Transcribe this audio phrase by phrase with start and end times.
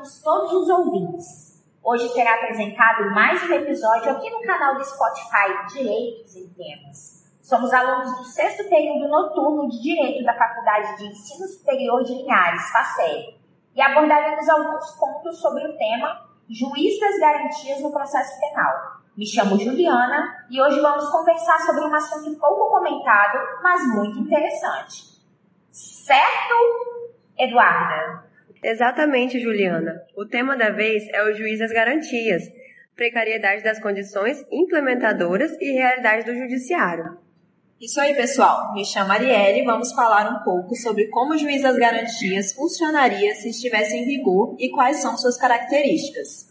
[0.00, 1.64] convidamos todos os ouvintes.
[1.82, 7.30] Hoje será apresentado mais um episódio aqui no canal do Spotify Direitos em Temas.
[7.42, 12.70] Somos alunos do sexto período noturno de Direito da Faculdade de Ensino Superior de Linhares,
[12.70, 13.34] FACEL,
[13.74, 19.00] e abordaremos alguns pontos sobre o tema Juiz das Garantias no Processo Penal.
[19.16, 25.20] Me chamo Juliana e hoje vamos conversar sobre um assunto pouco comentado, mas muito interessante.
[25.70, 26.54] Certo,
[27.38, 28.29] Eduarda?
[28.62, 30.02] Exatamente, Juliana.
[30.14, 32.42] O tema da vez é o juiz das garantias,
[32.94, 37.18] precariedade das condições implementadoras e realidade do judiciário.
[37.80, 38.74] Isso aí, pessoal.
[38.74, 43.34] Me chamo Arielle e vamos falar um pouco sobre como o juiz das garantias funcionaria
[43.34, 46.46] se estivesse em vigor e quais são suas características.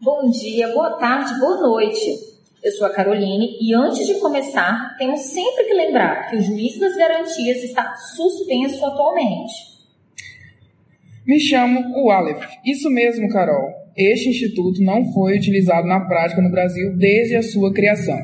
[0.00, 2.32] Bom dia, boa tarde, boa noite.
[2.62, 6.78] Eu sou a Caroline e antes de começar, temos sempre que lembrar que o juiz
[6.78, 9.73] das garantias está suspenso atualmente.
[11.26, 12.46] Me chamo o Aleph.
[12.64, 13.72] Isso mesmo, Carol.
[13.96, 18.18] Este instituto não foi utilizado na prática no Brasil desde a sua criação.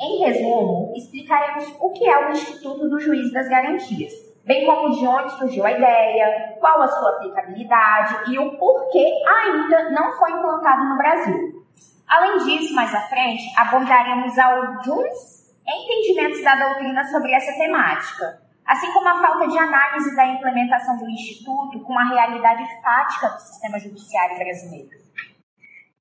[0.00, 5.06] Em resumo, explicaremos o que é o Instituto do Juiz das Garantias bem como de
[5.06, 10.84] onde surgiu a ideia, qual a sua aplicabilidade e o porquê ainda não foi implantado
[10.84, 11.64] no Brasil.
[12.06, 19.08] Além disso, mais à frente, abordaremos alguns entendimentos da doutrina sobre essa temática, assim como
[19.08, 24.38] a falta de análise da implementação do Instituto com a realidade fática do sistema judiciário
[24.38, 25.04] brasileiro.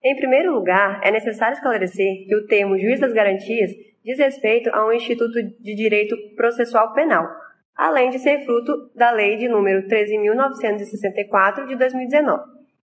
[0.03, 3.71] Em primeiro lugar, é necessário esclarecer que o termo juiz das garantias
[4.03, 7.25] diz respeito a um instituto de direito processual penal,
[7.75, 12.43] além de ser fruto da Lei de número 13.964 de 2019,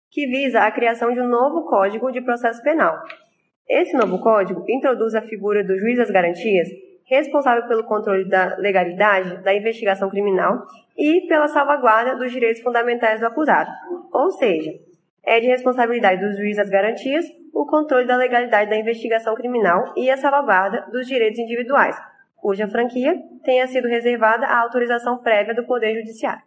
[0.10, 3.00] que visa a criação de um novo Código de Processo Penal.
[3.70, 6.68] Esse novo código introduz a figura do juiz das garantias,
[7.06, 10.66] responsável pelo controle da legalidade da investigação criminal
[10.98, 13.70] e pela salvaguarda dos direitos fundamentais do acusado.
[14.12, 14.72] Ou seja,
[15.24, 20.10] é de responsabilidade do juiz das garantias o controle da legalidade da investigação criminal e
[20.10, 21.96] a salvaguarda dos direitos individuais,
[22.36, 26.42] cuja franquia tenha sido reservada à autorização prévia do Poder Judiciário.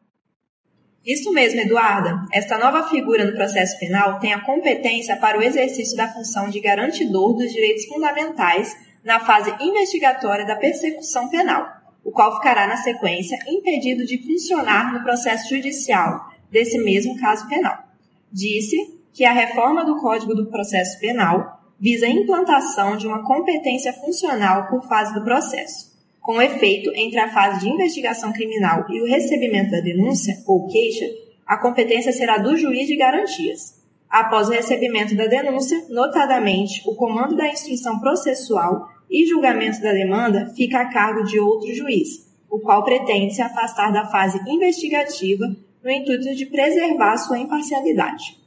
[1.04, 2.24] Isso mesmo, Eduarda.
[2.32, 6.60] Esta nova figura no processo penal tem a competência para o exercício da função de
[6.60, 8.74] garantidor dos direitos fundamentais
[9.06, 11.64] na fase investigatória da persecução penal,
[12.04, 17.84] o qual ficará, na sequência, impedido de funcionar no processo judicial desse mesmo caso penal.
[18.32, 18.76] Disse
[19.14, 24.66] que a reforma do Código do Processo Penal visa a implantação de uma competência funcional
[24.66, 25.94] por fase do processo.
[26.20, 31.06] Com efeito, entre a fase de investigação criminal e o recebimento da denúncia ou queixa,
[31.46, 33.76] a competência será do juiz de garantias.
[34.10, 40.52] Após o recebimento da denúncia, notadamente, o comando da instrução processual e julgamento da demanda
[40.54, 45.46] fica a cargo de outro juiz, o qual pretende se afastar da fase investigativa
[45.82, 48.38] no intuito de preservar sua imparcialidade.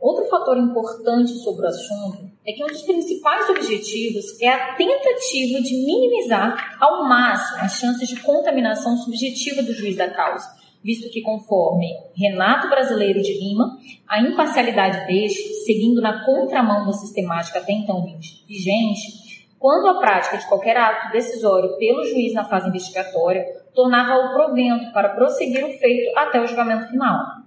[0.00, 5.60] Outro fator importante sobre o assunto é que um dos principais objetivos é a tentativa
[5.60, 10.44] de minimizar ao máximo as chances de contaminação subjetiva do juiz da causa,
[10.82, 13.78] visto que, conforme Renato Brasileiro de Lima,
[14.08, 18.04] a imparcialidade deste, seguindo na contramão da sistemática até então
[18.48, 24.92] vigente, quando a prática de qualquer ato decisório pelo juiz na fase investigatória tornava-o provento
[24.92, 27.42] para prosseguir o feito até o julgamento final.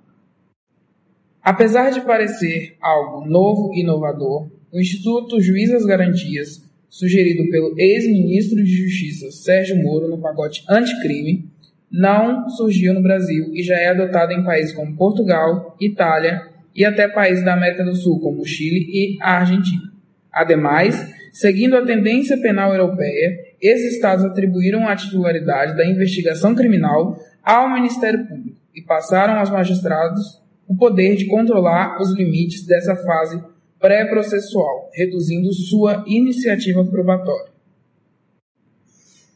[1.41, 8.63] Apesar de parecer algo novo e inovador, o Instituto Juiz das Garantias, sugerido pelo ex-ministro
[8.63, 11.49] de Justiça Sérgio Moro no pacote anticrime,
[11.95, 16.41] não surgiu no Brasil e já é adotado em países como Portugal, Itália
[16.75, 19.93] e até países da América do Sul, como Chile e a Argentina.
[20.29, 27.71] Ademais, seguindo a tendência penal europeia, esses estados atribuíram a titularidade da investigação criminal ao
[27.71, 33.41] Ministério Público e passaram aos magistrados o poder de controlar os limites dessa fase
[33.79, 37.53] pré-processual, reduzindo sua iniciativa probatória.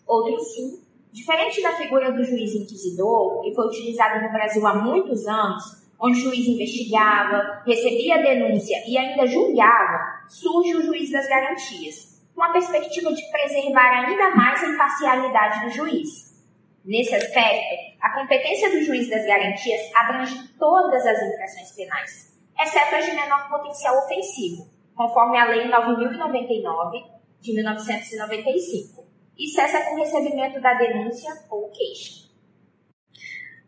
[0.06, 5.28] Outro sim, diferente da figura do juiz inquisidor, que foi utilizado no Brasil há muitos
[5.28, 5.64] anos,
[6.00, 12.24] onde o juiz investigava, recebia a denúncia e ainda julgava, surge o juiz das garantias,
[12.34, 16.30] com a perspectiva de preservar ainda mais a imparcialidade do juiz.
[16.86, 23.06] Nesse aspecto, a competência do juiz das garantias abrange todas as infrações penais, exceto as
[23.06, 27.04] de menor potencial ofensivo, conforme a Lei 9.099
[27.42, 29.09] de 1995,
[29.40, 32.30] e cessa com o recebimento da denúncia ou queixa.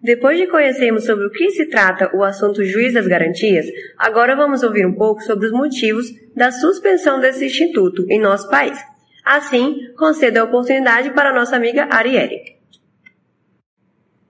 [0.04, 4.64] Depois de conhecermos sobre o que se trata o assunto juiz das garantias, agora vamos
[4.64, 8.78] ouvir um pouco sobre os motivos da suspensão desse instituto em nosso país.
[9.24, 12.60] Assim, concedo a oportunidade para nossa amiga Arielle.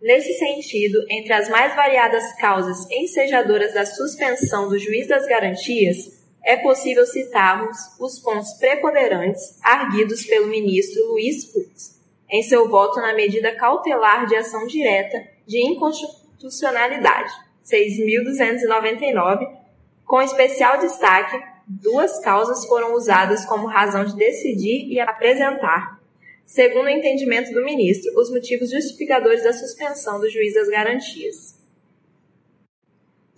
[0.02, 6.58] Nesse sentido, entre as mais variadas causas ensejadoras da suspensão do juiz das garantias, é
[6.58, 12.02] possível citarmos os pontos preponderantes arguidos pelo ministro Luiz Fux
[12.32, 17.30] em seu voto na medida cautelar de ação direta de inconstitucionalidade,
[17.66, 19.46] 6.299,
[20.06, 26.00] com especial destaque, duas causas foram usadas como razão de decidir e apresentar,
[26.46, 31.61] segundo o entendimento do ministro, os motivos justificadores da suspensão do juiz das garantias.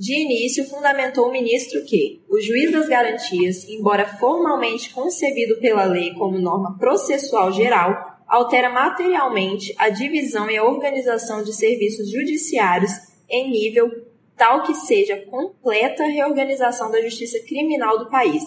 [0.04, 6.14] De início, fundamentou o ministro que o juiz das garantias, embora formalmente concebido pela lei
[6.16, 12.92] como norma processual geral, altera materialmente a divisão e a organização de serviços judiciários
[13.30, 13.90] em nível
[14.36, 18.44] tal que seja completa reorganização da justiça criminal do país,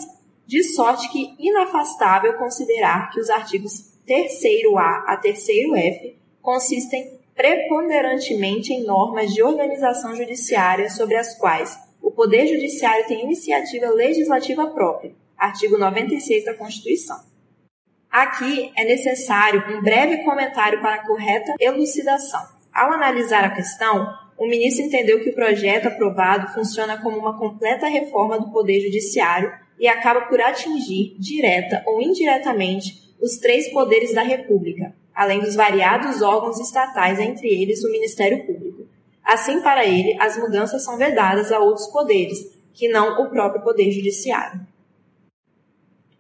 [0.46, 9.32] de sorte que inafastável considerar que os artigos 3A a 3F consistem preponderantemente em normas
[9.34, 16.46] de organização judiciária sobre as quais o Poder Judiciário tem iniciativa legislativa própria, artigo 96
[16.46, 17.18] da Constituição.
[18.10, 22.40] Aqui é necessário um breve comentário para a correta elucidação.
[22.72, 27.86] Ao analisar a questão, o ministro entendeu que o projeto aprovado funciona como uma completa
[27.86, 34.22] reforma do Poder Judiciário e acaba por atingir, direta ou indiretamente, os três poderes da
[34.22, 38.86] República, além dos variados órgãos estatais, entre eles o Ministério Público.
[39.24, 43.90] Assim, para ele, as mudanças são vedadas a outros poderes, que não o próprio Poder
[43.90, 44.60] Judiciário.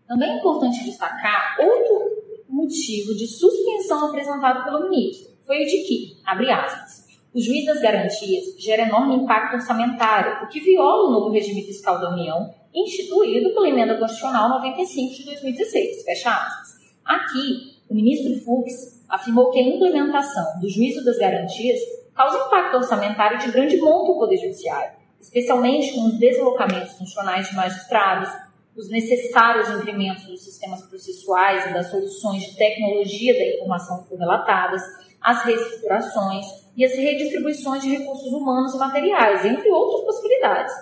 [0.08, 2.16] Também é importante destacar outro
[2.48, 5.30] motivo de suspensão apresentado pelo ministro.
[5.46, 10.48] Foi o de que, abre aspas, o juiz das garantias gera enorme impacto orçamentário, o
[10.48, 16.02] que viola o novo regime fiscal da União, instituído pela Emenda Constitucional 95 de 2016.
[16.04, 16.76] Fecha aspas.
[17.04, 21.78] Aqui, o ministro Fux afirmou que a implementação do juízo das garantias
[22.14, 27.54] causa impacto orçamentário de grande monta ao Poder Judiciário, especialmente com os deslocamentos funcionais de
[27.54, 28.28] magistrados,
[28.76, 34.82] os necessários incrementos dos sistemas processuais e das soluções de tecnologia da informação correlatadas,
[35.20, 36.46] as reestruturações
[36.76, 40.74] e as redistribuições de recursos humanos e materiais, entre outras possibilidades.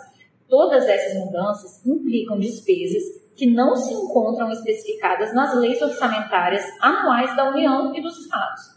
[0.48, 7.50] Todas essas mudanças implicam despesas que não se encontram especificadas nas leis orçamentárias anuais da
[7.50, 8.74] União e dos Estados.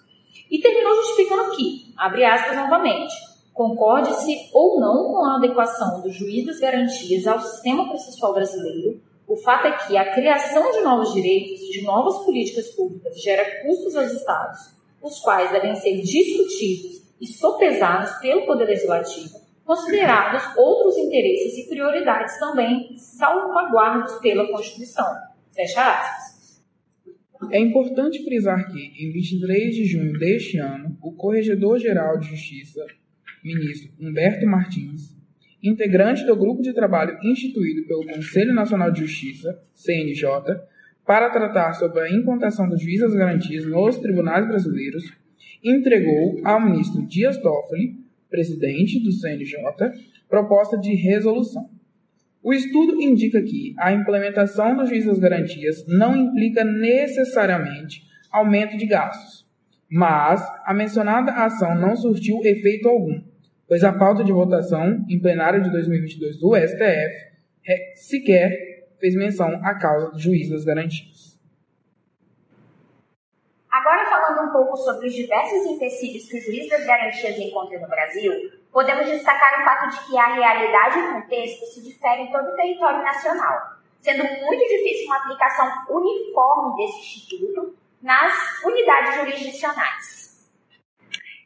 [0.50, 3.14] E terminou justificando que, abre aspas novamente,
[3.54, 9.36] concorde-se ou não com a adequação do juiz das garantias ao sistema processual brasileiro, o
[9.36, 13.96] fato é que a criação de novos direitos e de novas políticas públicas gera custos
[13.96, 14.60] aos Estados,
[15.02, 22.40] os quais devem ser discutidos e sopesados pelo Poder Legislativo considerados outros interesses e prioridades
[22.40, 25.06] também salvaguardados pela Constituição.
[25.54, 26.64] Fecha aspas.
[27.52, 32.84] É importante frisar que, em 23 de junho deste ano, o Corregedor-Geral de Justiça,
[33.44, 35.16] ministro Humberto Martins,
[35.62, 40.26] integrante do grupo de trabalho instituído pelo Conselho Nacional de Justiça, CNJ,
[41.06, 45.04] para tratar sobre a implantação do juiz das garantias nos tribunais brasileiros,
[45.62, 49.58] entregou ao ministro Dias Toffoli presidente do CNJ,
[50.28, 51.70] proposta de resolução.
[52.44, 58.86] O estudo indica que a implementação do juiz das garantias não implica necessariamente aumento de
[58.86, 59.46] gastos,
[59.90, 63.22] mas a mencionada ação não surtiu efeito algum,
[63.68, 67.28] pois a pauta de votação em plenário de 2022 do STF
[67.96, 71.38] sequer fez menção à causa do juiz das garantias.
[73.70, 77.88] Agora, falando um pouco sobre os diversos empecilhos que o juiz das garantias encontra no
[77.88, 78.34] Brasil,
[78.72, 82.48] podemos destacar o fato de que a realidade e o contexto se diferem em todo
[82.48, 83.58] o território nacional,
[84.02, 90.28] sendo muito difícil uma aplicação uniforme desse instituto nas unidades jurisdicionais.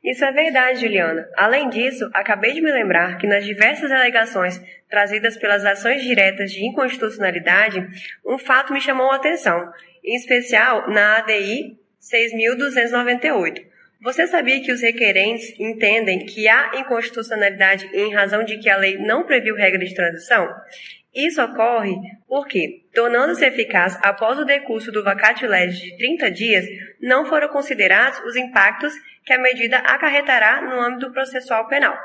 [0.04, 1.30] Isso é verdade, Juliana.
[1.38, 6.66] Além disso, acabei de me lembrar que nas diversas alegações trazidas pelas ações diretas de
[6.66, 7.88] inconstitucionalidade,
[8.26, 9.72] um fato me chamou a atenção,
[10.04, 13.64] em especial na ADI 6.298.
[14.02, 18.98] Você sabia que os requerentes entendem que há inconstitucionalidade em razão de que a lei
[18.98, 20.50] não previu regra de transição?
[21.14, 21.96] Isso ocorre
[22.28, 26.66] porque, tornando-se eficaz após o decurso do vacatio legis de 30 dias,
[27.00, 28.94] não foram considerados os impactos
[29.24, 31.96] que a medida acarretará no âmbito processual penal.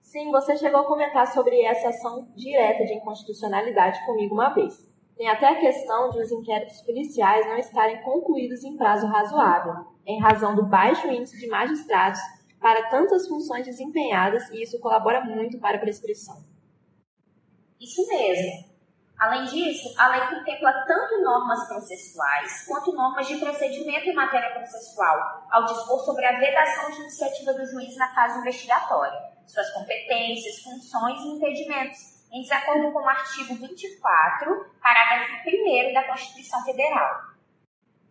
[0.00, 4.89] Sim, você chegou a comentar sobre essa ação direta de inconstitucionalidade comigo uma vez.
[5.20, 10.18] Tem até a questão de os inquéritos policiais não estarem concluídos em prazo razoável, em
[10.18, 12.18] razão do baixo índice de magistrados
[12.58, 16.42] para tantas funções desempenhadas e isso colabora muito para a prescrição.
[17.78, 18.64] Isso mesmo.
[19.18, 25.46] Além disso, a lei contempla tanto normas processuais quanto normas de procedimento em matéria processual,
[25.50, 31.20] ao dispor sobre a vedação de iniciativa do juiz na fase investigatória, suas competências, funções
[31.20, 37.30] e impedimentos, em desacordo com o artigo 24, parágrafo 1 da Constituição Federal.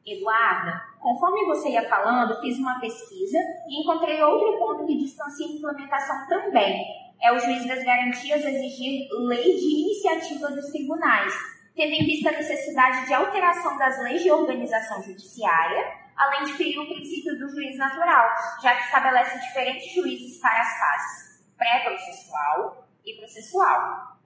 [0.05, 5.49] Eduarda, conforme você ia falando, fiz uma pesquisa e encontrei outro ponto que distancia a
[5.49, 6.85] implementação também,
[7.21, 11.33] é o juiz das garantias exigir lei de iniciativa dos tribunais,
[11.75, 16.79] tendo em vista a necessidade de alteração das leis de organização judiciária, além de ferir
[16.79, 18.29] o princípio do juiz natural,
[18.61, 24.17] já que estabelece diferentes juízes para as fases pré-processual e processual.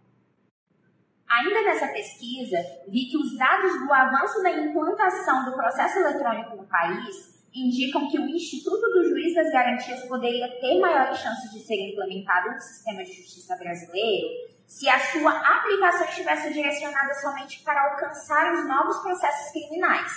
[1.30, 6.68] Ainda nessa pesquisa, vi que os dados do avanço da implantação do processo eletrônico no
[6.68, 11.92] país indicam que o Instituto do Juiz das Garantias poderia ter maiores chances de ser
[11.92, 14.28] implementado no sistema de justiça brasileiro
[14.66, 20.12] se a sua aplicação estivesse direcionada somente para alcançar os novos processos criminais.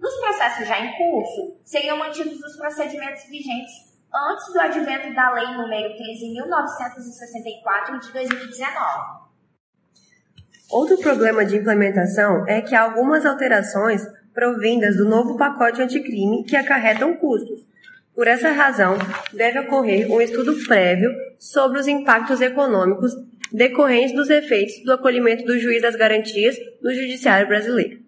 [0.00, 5.44] Nos processos já em curso, seriam mantidos os procedimentos vigentes antes do advento da Lei
[5.44, 9.24] nº 13.964 de 2019.
[10.70, 14.02] Outro problema de implementação é que algumas alterações
[14.32, 17.66] provindas do novo pacote anticrime que acarretam custos.
[18.14, 18.96] Por essa razão,
[19.32, 23.12] deve ocorrer um estudo prévio sobre os impactos econômicos
[23.52, 28.02] decorrentes dos efeitos do acolhimento do juiz das garantias no judiciário brasileiro.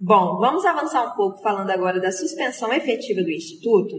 [0.00, 3.96] Bom, vamos avançar um pouco falando agora da suspensão efetiva do Instituto.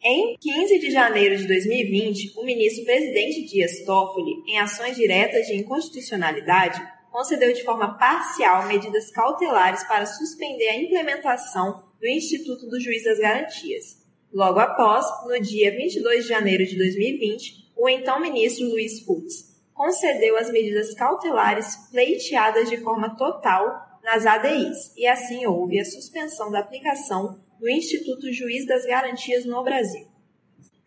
[0.00, 5.56] Em 15 de janeiro de 2020, o ministro presidente Dias Toffoli, em ações diretas de
[5.56, 13.02] inconstitucionalidade, concedeu de forma parcial medidas cautelares para suspender a implementação do Instituto do Juiz
[13.02, 14.06] das Garantias.
[14.32, 20.36] Logo após, no dia 22 de janeiro de 2020, o então ministro Luiz Fux concedeu
[20.36, 26.60] as medidas cautelares pleiteadas de forma total nas ADIs, e assim houve a suspensão da
[26.60, 30.06] aplicação do Instituto Juiz das Garantias no Brasil.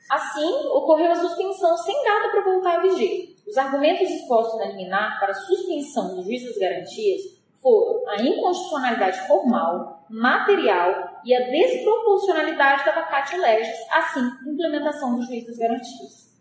[0.10, 3.36] Assim, ocorreu a suspensão sem data para voltar a vigir.
[3.48, 7.22] Os argumentos expostos na liminar para suspensão do juiz das garantias
[7.62, 15.46] foram a inconstitucionalidade formal, material e a desproporcionalidade da vacatio legis, assim, implementação do juiz
[15.46, 16.32] das garantias.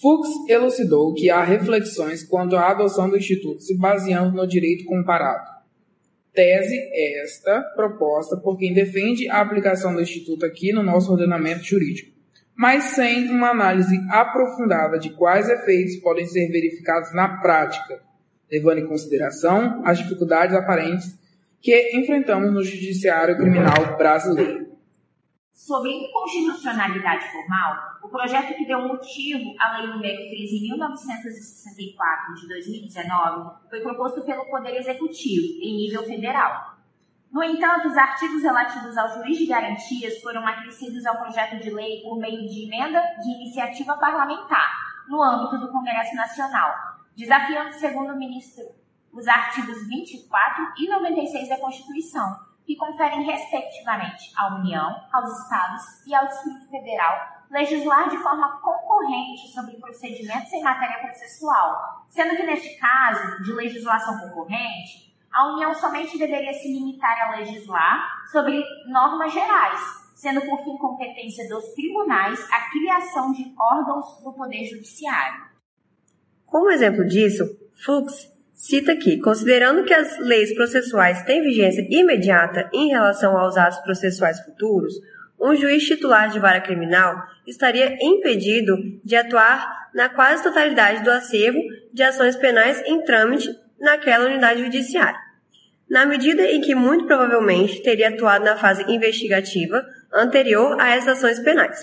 [0.00, 5.49] Fux elucidou que há reflexões quanto à adoção do Instituto se baseando no direito comparado.
[6.32, 6.76] Tese
[7.22, 12.20] esta proposta por quem defende a aplicação do Instituto aqui no nosso ordenamento jurídico
[12.60, 18.02] mas sem uma análise aprofundada de quais efeitos podem ser verificados na prática,
[18.52, 21.18] levando em consideração as dificuldades aparentes
[21.62, 24.59] que enfrentamos no judiciário criminal brasileiro.
[25.60, 33.80] Sobre inconstitucionalidade formal, o projeto que deu motivo à Lei nº 13.964 de 2019 foi
[33.80, 36.78] proposto pelo Poder Executivo, em nível federal,
[37.30, 42.00] no entanto, os artigos relativos ao juiz de garantias foram acrescidos ao projeto de lei
[42.02, 44.72] por meio de emenda de iniciativa parlamentar,
[45.08, 46.74] no âmbito do Congresso Nacional,
[47.14, 48.64] desafiando, segundo o ministro,
[49.12, 56.14] os artigos 24 e 96 da Constituição, que conferem, respectivamente, à União, aos Estados e
[56.14, 62.78] ao Distrito Federal legislar de forma concorrente sobre procedimentos em matéria processual, sendo que, neste
[62.78, 69.80] caso, de legislação concorrente, a União somente deveria se limitar a legislar sobre normas gerais,
[70.14, 75.42] sendo por fim competência dos tribunais a criação de órgãos do Poder Judiciário.
[76.46, 77.44] Como exemplo disso,
[77.84, 83.78] Fuchs cita que, considerando que as leis processuais têm vigência imediata em relação aos atos
[83.78, 84.92] processuais futuros,
[85.40, 91.58] um juiz titular de vara criminal estaria impedido de atuar na quase totalidade do acervo
[91.90, 93.48] de ações penais em trâmite
[93.80, 95.18] naquela unidade judiciária.
[95.88, 101.40] Na medida em que muito provavelmente teria atuado na fase investigativa anterior a essas ações
[101.40, 101.82] penais.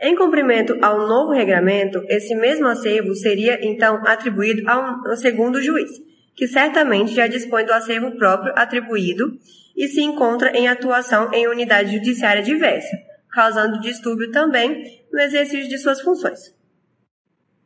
[0.00, 5.90] Em cumprimento ao novo regramento, esse mesmo acervo seria então atribuído a um segundo juiz,
[6.34, 9.38] que certamente já dispõe do acervo próprio atribuído
[9.76, 12.96] e se encontra em atuação em unidade judiciária diversa,
[13.30, 16.54] causando distúrbio também no exercício de suas funções.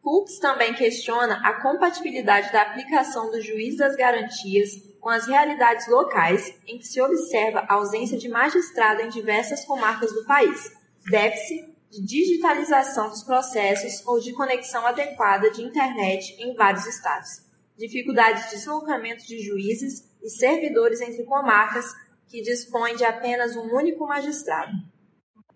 [0.02, 4.70] Fux também questiona a compatibilidade da aplicação do juiz das garantias
[5.00, 10.12] com as realidades locais em que se observa a ausência de magistrado em diversas comarcas
[10.12, 10.73] do país,
[11.11, 17.28] déficit de digitalização dos processos ou de conexão adequada de internet em vários estados,
[17.76, 21.87] dificuldade de deslocamento de juízes e servidores entre comarcas
[22.26, 24.73] que dispõem de apenas um único magistrado.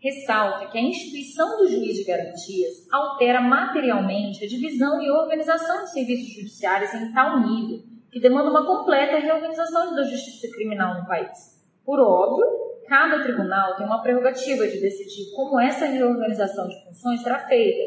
[0.01, 5.93] ressalta que a instituição do juiz de garantias altera materialmente a divisão e organização de
[5.93, 11.63] serviços judiciários em tal nível que demanda uma completa reorganização da justiça criminal no país.
[11.85, 17.39] Por óbvio, cada tribunal tem uma prerrogativa de decidir como essa reorganização de funções será
[17.49, 17.81] feita.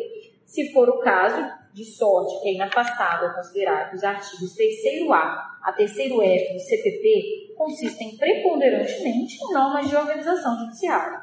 [0.47, 1.45] Se for o caso,
[1.75, 5.13] de sorte que é inafastável considerar que os artigos 3A
[5.61, 11.19] a 3F do CPP consistem preponderantemente em normas de organização judiciária.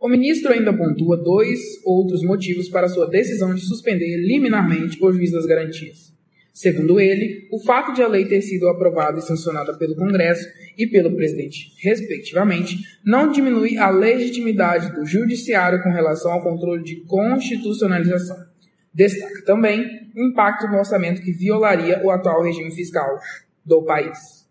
[0.00, 5.30] O ministro ainda pontua dois outros motivos para sua decisão de suspender liminarmente o juiz
[5.30, 6.16] das garantias.
[6.52, 10.86] Segundo ele, o fato de a lei ter sido aprovada e sancionada pelo Congresso e
[10.86, 18.36] pelo presidente, respectivamente, não diminui a legitimidade do judiciário com relação ao controle de constitucionalização.
[18.92, 23.18] Destaca também o impacto no orçamento que violaria o atual regime fiscal
[23.64, 24.42] do país.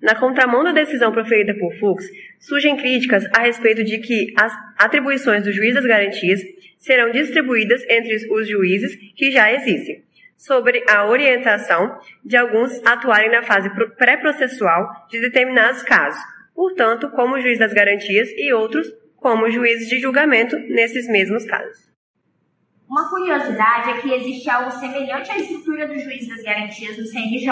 [0.00, 2.04] Na contramão da decisão proferida por Fux,
[2.38, 6.40] surgem críticas a respeito de que as atribuições do juiz das garantias
[6.78, 10.02] serão distribuídas entre os juízes que já existem,
[10.44, 16.20] sobre a orientação de alguns atuarem na fase pré-processual de determinados casos,
[16.54, 18.86] portanto, como juiz das garantias e outros
[19.16, 21.90] como juízes de julgamento nesses mesmos casos.
[22.86, 27.50] Uma curiosidade é que existe algo semelhante à estrutura do juiz das garantias do CNJ,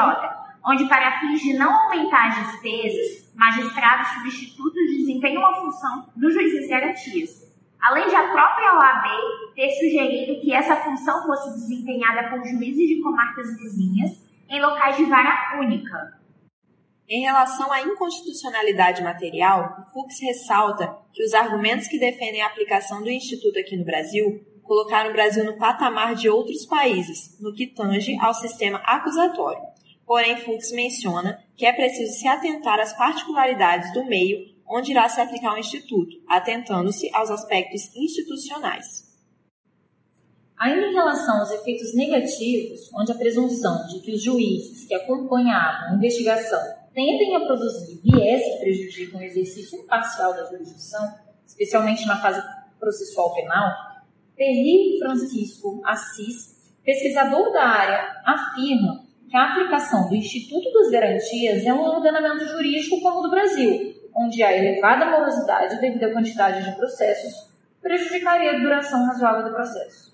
[0.65, 6.53] onde, para fins de não aumentar as despesas, magistrados substitutos desempenham a função do juiz
[6.55, 7.52] das garantias.
[7.83, 13.03] Além de a própria OAB ter sugerido que essa função fosse desempenhada por juízes de
[13.03, 16.23] comarcas vizinhas em locais de vara única.
[17.09, 23.03] Em relação à inconstitucionalidade material, o Fux ressalta que os argumentos que defendem a aplicação
[23.03, 27.67] do Instituto aqui no Brasil colocaram o Brasil no patamar de outros países, no que
[27.67, 29.61] tange ao sistema acusatório.
[30.07, 35.21] Porém, Fuchs menciona que é preciso se atentar às particularidades do meio onde irá se
[35.21, 39.13] aplicar o Instituto, atentando-se aos aspectos institucionais.
[40.59, 45.91] Ainda em relação aos efeitos negativos, onde a presunção de que os juízes que acompanhavam
[45.91, 46.61] a investigação
[46.95, 51.03] tendem a produzir viés que prejudicam o exercício imparcial da jurisdição,
[51.47, 52.41] especialmente na fase
[52.79, 53.71] processual penal,
[54.37, 61.73] Perry Francisco Assis, pesquisador da área, afirma que a aplicação do Instituto das Garantias é
[61.73, 66.77] um ordenamento jurídico como o do Brasil, onde a elevada morosidade devido à quantidade de
[66.77, 70.13] processos prejudicaria a duração razoável do processo.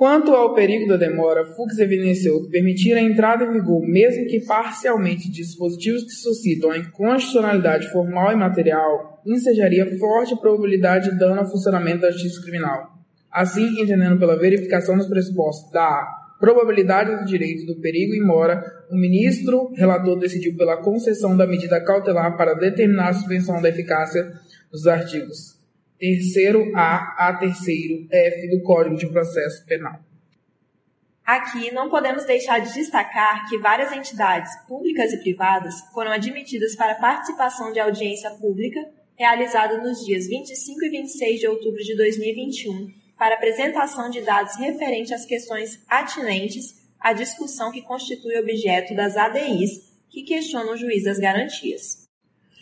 [0.00, 4.40] Quanto ao perigo da demora, Fux evidenciou que permitir a entrada em vigor, mesmo que
[4.40, 11.40] parcialmente, de dispositivos que suscitam a inconstitucionalidade formal e material, ensejaria forte probabilidade de dano
[11.40, 12.94] ao funcionamento da justiça criminal.
[13.30, 16.08] Assim, entendendo pela verificação dos pressupostos da
[16.40, 21.82] probabilidade do direito do perigo e mora, o ministro relator decidiu pela concessão da medida
[21.82, 24.32] cautelar para determinar a suspensão da eficácia
[24.70, 25.58] dos artigos
[26.02, 30.00] 3A a 3F do Código de Processo Penal.
[31.24, 36.96] Aqui não podemos deixar de destacar que várias entidades públicas e privadas foram admitidas para
[36.96, 38.80] participação de audiência pública
[39.16, 45.12] realizada nos dias 25 e 26 de outubro de 2021 para apresentação de dados referentes
[45.12, 51.18] às questões atinentes à discussão que constitui objeto das ADIs que questionam o juiz das
[51.18, 52.08] garantias.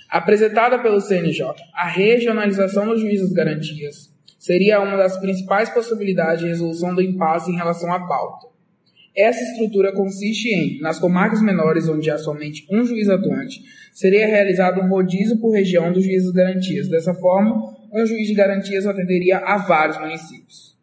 [0.09, 6.49] Apresentada pelo CNJ, a regionalização do juiz das garantias seria uma das principais possibilidades de
[6.49, 8.49] resolução do impasse em relação à pauta.
[9.17, 13.61] Essa estrutura consiste em, nas comarcas menores onde há somente um juiz atuante,
[13.93, 16.89] seria realizado um rodízio por região dos juízes das garantias.
[16.89, 20.79] Dessa forma, um juiz de garantias atenderia a vários municípios.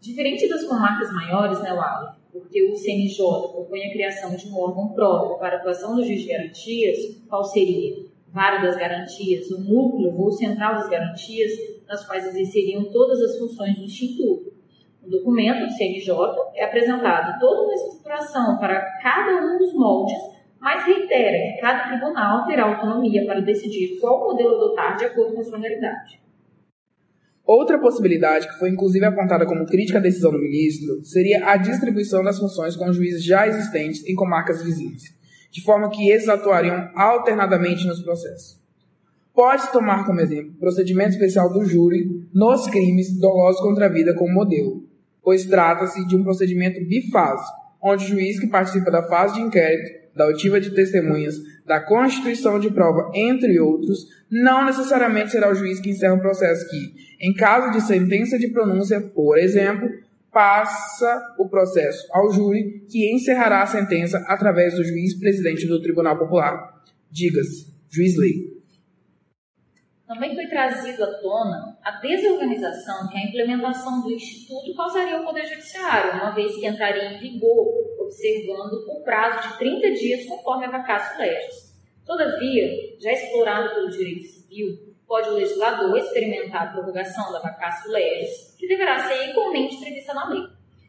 [0.00, 2.19] Diferente das comarcas maiores, né, Wallace?
[2.32, 3.16] Porque o CNJ
[3.52, 7.96] propõe a criação de um órgão próprio para atuação do juiz de garantias, qual seria?
[8.28, 11.52] Vara das garantias, o núcleo ou central das garantias,
[11.88, 14.52] nas quais exerceriam todas as funções do Instituto.
[15.02, 16.14] No documento do CNJ
[16.54, 22.46] é apresentado toda uma estruturação para cada um dos moldes mas reitera que cada tribunal
[22.46, 26.20] terá autonomia para decidir qual modelo adotar de acordo com a sua realidade.
[27.52, 32.22] Outra possibilidade, que foi inclusive apontada como crítica à decisão do ministro, seria a distribuição
[32.22, 35.02] das funções com juízes já existentes em comarcas vizinhas,
[35.50, 38.56] de forma que esses atuariam alternadamente nos processos.
[39.34, 44.14] Pode-se tomar como exemplo o procedimento especial do júri nos crimes dolosos contra a vida
[44.14, 44.84] como modelo,
[45.20, 49.98] pois trata-se de um procedimento bifásico, onde o juiz que participa da fase de inquérito
[50.14, 51.34] da oitiva de testemunhas,
[51.70, 56.68] da constituição de prova, entre outros, não necessariamente será o juiz que encerra o processo
[56.68, 59.88] que, em caso de sentença de pronúncia, por exemplo,
[60.32, 66.18] passa o processo ao júri, que encerrará a sentença através do juiz presidente do Tribunal
[66.18, 66.82] Popular.
[67.08, 68.59] Diga-se, juiz lei.
[70.10, 75.46] Também foi trazido à tona a desorganização que a implementação do Instituto causaria ao Poder
[75.46, 77.68] Judiciário, uma vez que entraria em vigor,
[78.00, 81.78] observando o prazo de 30 dias conforme a vacácio legis.
[82.04, 82.68] Todavia,
[83.00, 88.66] já explorado pelo direito civil, pode o legislador experimentar a prorrogação da vacácio legis, que
[88.66, 90.42] deverá ser igualmente prevista na lei.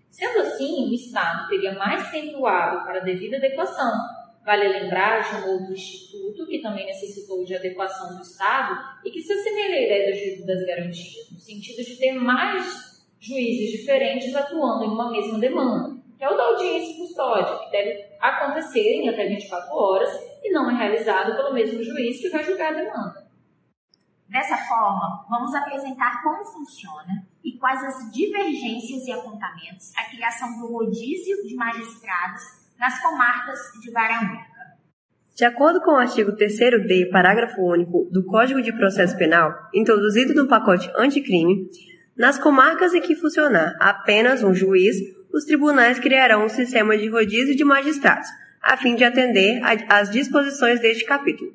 [0.10, 3.94] Sendo assim, o Estado teria mais tempo hábil para a devida adequação,
[4.44, 8.76] Vale lembrar de um outro instituto que também necessitou de adequação do Estado
[9.06, 12.92] e que se assemelha à ideia do juízo das garantias, no sentido de ter mais
[13.20, 17.72] juízes diferentes atuando em uma mesma demanda, que é o da audiência e custódia, que
[17.72, 20.10] deve acontecer em até 24 horas
[20.44, 23.32] e não é realizado pelo mesmo juiz que vai julgar a demanda.
[24.28, 30.72] Dessa forma, vamos apresentar como funciona e quais as divergências e apontamentos a criação do
[30.72, 34.50] rodízio de magistrados nas comarcas de vara única.
[35.36, 40.48] De acordo com o artigo 3d, parágrafo único do Código de Processo Penal, introduzido no
[40.48, 41.70] pacote anticrime,
[42.18, 44.98] nas comarcas em que funcionar apenas um juiz,
[45.32, 48.28] os tribunais criarão um sistema de rodízio de magistrados,
[48.62, 51.54] a fim de atender às disposições deste capítulo.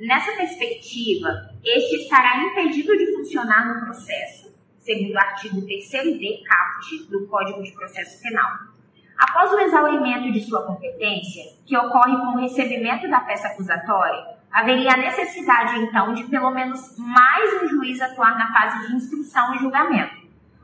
[0.00, 1.28] Nessa perspectiva,
[1.62, 7.72] este estará impedido de funcionar no processo, segundo o artigo 3d caput do Código de
[7.72, 8.77] Processo Penal,
[9.18, 14.92] Após o exaurimento de sua competência, que ocorre com o recebimento da peça acusatória, haveria
[14.92, 19.58] a necessidade, então, de pelo menos mais um juiz atuar na fase de instrução e
[19.58, 20.14] julgamento.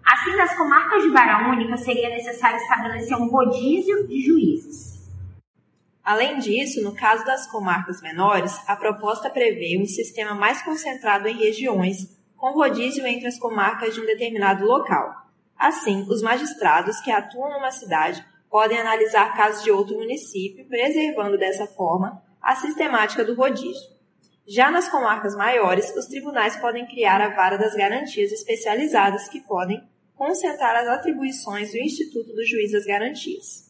[0.06, 5.02] Assim, nas comarcas de vara única, seria necessário estabelecer um rodízio de juízes.
[6.04, 11.36] Além disso, no caso das comarcas menores, a proposta prevê um sistema mais concentrado em
[11.36, 15.12] regiões, com rodízio entre as comarcas de um determinado local.
[15.58, 21.66] Assim, os magistrados que atuam numa cidade podem analisar casos de outro município, preservando dessa
[21.66, 23.90] forma a sistemática do rodízio.
[24.46, 29.82] Já nas comarcas maiores, os tribunais podem criar a vara das garantias especializadas que podem
[30.14, 33.64] concentrar as atribuições do Instituto do Juiz das Garantias.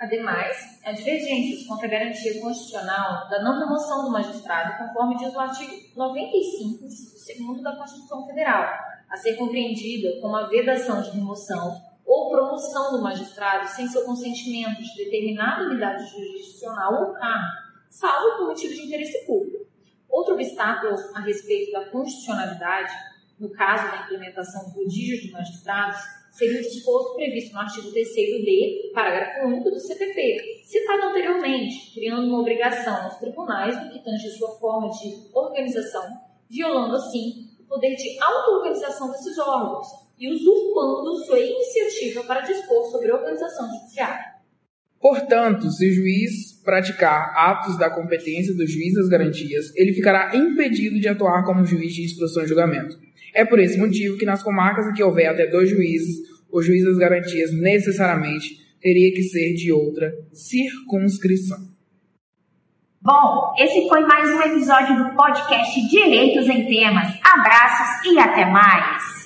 [0.00, 0.56] Ademais,
[0.86, 5.70] há divergências contra a garantia constitucional da não remoção do magistrado, conforme diz o artigo
[5.94, 8.72] 95, inciso 2 da Constituição Federal,
[9.10, 14.82] a ser compreendida como a vedação de remoção ou promoção do magistrado sem seu consentimento
[14.82, 17.52] de determinada unidade jurisdicional ou cargo,
[17.88, 19.66] salvo por motivo de interesse público.
[20.08, 22.92] Outro obstáculo a respeito da constitucionalidade,
[23.38, 28.92] no caso da implementação do rodízio de magistrados, seria o disposto previsto no artigo 3d,
[28.92, 34.50] parágrafo único do CPP, citado anteriormente, criando uma obrigação aos tribunais no que tange sua
[34.58, 36.04] forma de organização,
[36.50, 43.10] violando assim o poder de auto-organização desses órgãos, e usurpando sua iniciativa para dispor sobre
[43.10, 44.34] a organização judiciária.
[45.00, 50.98] Portanto, se o juiz praticar atos da competência do juiz das garantias, ele ficará impedido
[50.98, 52.98] de atuar como juiz de instrução e julgamento.
[53.34, 56.84] É por esse motivo que nas comarcas em que houver até dois juízes, o juiz
[56.84, 61.58] das garantias necessariamente teria que ser de outra circunscrição.
[63.02, 67.08] Bom, esse foi mais um episódio do podcast Direitos em Temas.
[67.22, 69.23] Abraços e até mais!